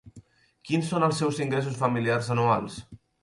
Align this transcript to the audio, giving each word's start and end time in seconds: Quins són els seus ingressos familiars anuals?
Quins 0.69 0.87
són 0.93 1.05
els 1.07 1.19
seus 1.23 1.41
ingressos 1.45 1.77
familiars 1.83 2.31
anuals? 2.37 2.81